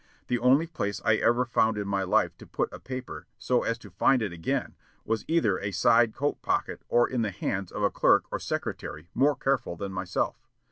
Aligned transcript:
The 0.29 0.39
only 0.39 0.65
place 0.65 0.99
I 1.05 1.17
ever 1.17 1.45
found 1.45 1.77
in 1.77 1.87
my 1.87 2.01
life 2.01 2.35
to 2.39 2.47
put 2.47 2.73
a 2.73 2.79
paper 2.79 3.27
so 3.37 3.61
as 3.61 3.77
to 3.77 3.91
find 3.91 4.23
it 4.23 4.33
again 4.33 4.73
was 5.05 5.23
either 5.27 5.59
a 5.59 5.69
side 5.69 6.15
coat 6.15 6.41
pocket 6.41 6.81
or 6.89 7.07
the 7.07 7.29
hands 7.29 7.71
of 7.71 7.83
a 7.83 7.91
clerk 7.91 8.23
or 8.31 8.39
secretary 8.39 9.09
more 9.13 9.35
careful 9.35 9.75
than 9.75 9.91
myself. 9.93 10.47